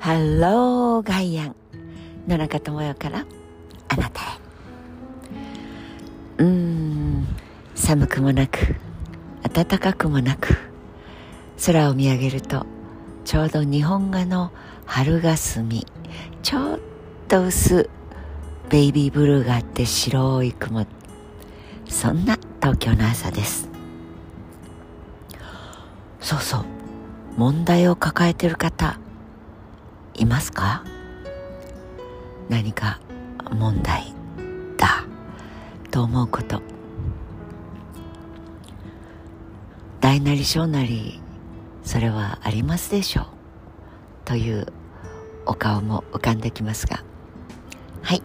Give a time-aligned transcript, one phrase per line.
[0.00, 1.56] ハローガイアン
[2.26, 3.26] 野中智代から
[3.88, 4.24] あなたへ。
[6.38, 7.26] うーん
[7.74, 8.76] 寒くもなく
[9.42, 10.56] 暖かくもなく
[11.66, 12.64] 空を見上げると
[13.26, 14.52] ちょうど日本画の
[14.86, 15.86] 春霞
[16.42, 16.78] ちょっ
[17.28, 17.90] と薄
[18.70, 20.86] ベイビーブルーがあって白い雲。
[21.90, 23.68] そんな東京の朝です。
[26.20, 26.64] そうそう
[27.36, 28.98] 問題を抱えてる方
[30.20, 30.84] いますか？
[32.50, 33.00] 何か
[33.50, 34.12] 問題
[34.76, 35.06] だ？
[35.90, 36.60] と思うこと。
[40.02, 41.22] 大なり小なり
[41.82, 43.24] それはありますでしょう？
[44.26, 44.66] という
[45.46, 47.02] お顔も浮かんできますが。
[48.02, 48.22] はい。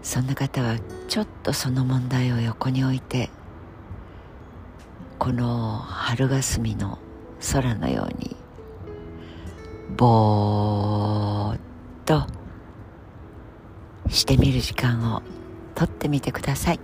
[0.00, 0.78] そんな方は
[1.08, 3.28] ちょっとその問題を横に置いて
[5.18, 6.98] この春霞の
[7.52, 8.36] 空のように
[9.96, 11.60] ぼーっ
[12.04, 12.26] と
[14.08, 15.22] してみる時間を
[15.74, 16.80] とってみてください。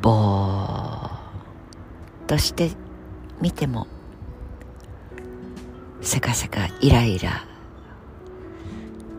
[0.00, 1.10] ぼーっ
[2.26, 2.70] として
[3.40, 3.86] みても
[6.00, 7.44] せかせかイライラ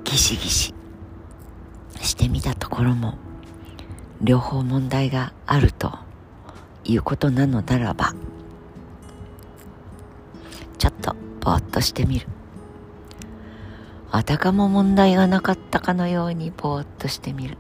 [0.04, 0.74] ギシギシ
[2.02, 3.16] してみたところも
[4.22, 5.98] 両方問題があると
[6.86, 8.14] いうことなのならば
[11.48, 12.28] ぼーっとしてみる。
[14.12, 17.56] あたかも問題がなかったかのようにぼーっとしてみる。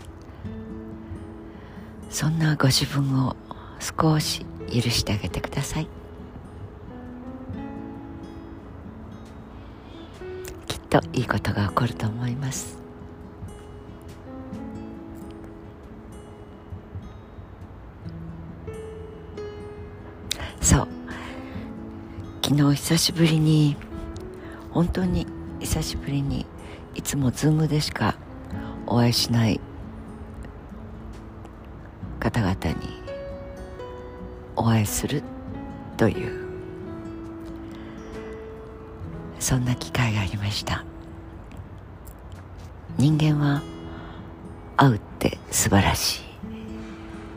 [2.10, 3.38] そんなご自分を
[3.80, 5.88] 少し許してあげてください。
[10.68, 12.78] きっといいことが起こると思います。
[20.60, 20.88] そう。
[22.48, 23.76] 昨日久しぶりに
[24.72, 25.28] 本当に
[25.59, 26.46] 久しぶりに
[26.96, 28.16] いつもズームでしか
[28.85, 29.59] お会いしない
[32.22, 33.03] 方々に
[34.56, 35.24] お会いする
[35.97, 36.47] という
[39.40, 40.85] そんな機会がありました。
[42.97, 43.62] 人間は
[44.78, 46.22] 会うって素晴らしい。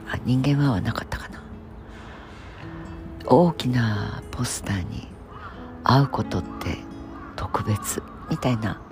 [0.08, 1.39] あ人間ははなかったかな。
[3.32, 5.06] 大きなポスターに
[5.84, 6.76] 会うことって
[7.36, 8.82] 特別みたいな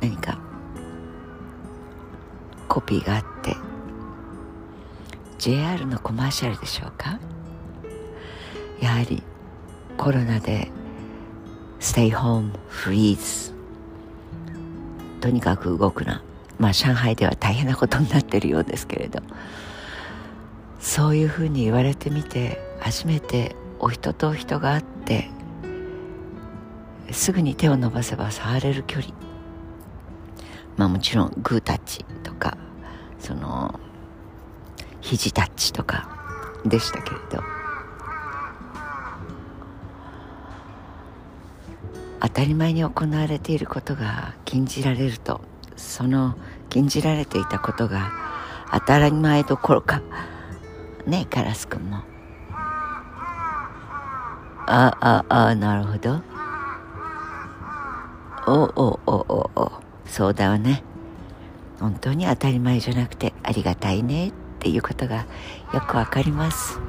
[0.00, 0.38] 何か
[2.68, 3.56] コピーがあって
[5.38, 7.18] JR のコマーシャルでしょうか？
[8.80, 9.24] やはり
[9.96, 10.70] コロナで
[11.80, 13.52] ステイホームフリーズ
[15.20, 16.22] とにかく動くな。
[16.60, 19.20] まあ上海では大変なことになってるようですけれど。
[20.78, 25.28] そういうふうに言われてみて初めてお人と人があって
[27.10, 29.14] すぐに手を伸ばせば触れる距離。
[30.76, 32.56] まあもちろんグータッチとか
[33.18, 33.78] その
[35.00, 36.08] 肘タッチとか
[36.64, 37.42] でしたけれど。
[42.18, 45.40] 当たり前に行われていることが禁じられると
[45.76, 46.36] その
[46.70, 48.10] 禁じられていたことが
[48.72, 50.02] 当たり前どころか
[51.06, 52.02] ねカラス君も
[54.66, 56.20] あああなるほど。
[58.48, 59.72] おおおおお
[60.06, 60.82] そうだわね。
[61.80, 65.26] 本当に当たり前じゃなくてありがたいねっていうことが
[65.74, 66.80] よくわかります。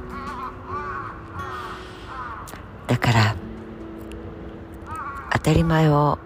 [2.87, 3.35] だから
[5.33, 6.19] 当たり前を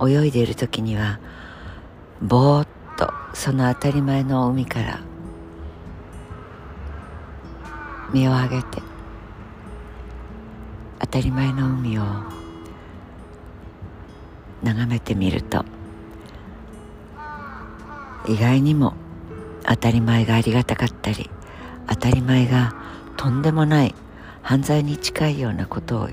[0.00, 1.20] 泳いでいる時には
[2.22, 5.00] ぼーっとその当たり前の海から
[8.12, 8.87] 身を上げて
[11.00, 12.02] 当たり前の海を
[14.62, 15.64] 眺めてみると
[18.26, 18.94] 意外にも
[19.64, 21.30] 当たり前がありがたかったり
[21.88, 22.74] 当たり前が
[23.16, 23.94] とんでもない
[24.42, 26.08] 犯罪に近いようなことを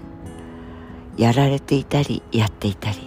[1.18, 2.98] やられていたりやっていたり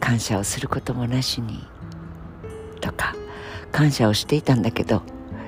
[0.00, 1.66] 感謝をすることもなしに
[2.80, 3.14] とか
[3.72, 5.02] 感謝をしていたんだけど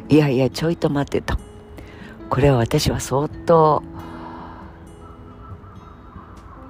[0.09, 1.37] いやいやちょいと待てと。
[2.29, 3.83] これは私は相当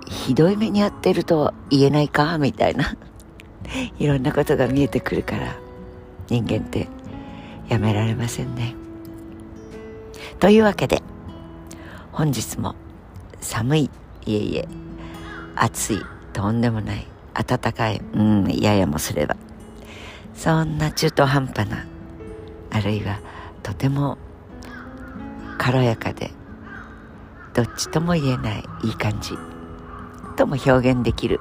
[0.07, 2.39] ひどい目に遭ってると言えないか？
[2.39, 2.97] みたいな。
[3.99, 5.57] いろんなことが見えてくるから
[6.29, 6.89] 人間って
[7.69, 8.75] やめられませんね。
[10.39, 11.03] というわけで
[12.13, 12.75] 本日も
[13.41, 13.91] 寒い
[14.25, 14.69] いえいえ
[15.57, 16.01] 暑い
[16.33, 19.37] とんでもない暖かいうんややもすれば
[20.35, 21.87] そんな中途半端な
[22.71, 23.19] あるいは
[23.63, 24.19] とても
[25.59, 26.31] 軽やかで
[27.55, 29.37] どっちとも言えないいい感じ。
[30.37, 31.41] とも表現できる。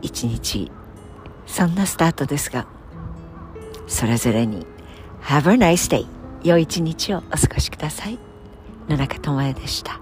[0.00, 0.70] 一日
[1.46, 2.66] そんなスタートですが
[3.88, 4.66] それぞれに
[5.22, 6.06] Have a nice day
[6.44, 8.18] 良い一日をお過ごしください。
[8.88, 10.00] 野中智恵でした。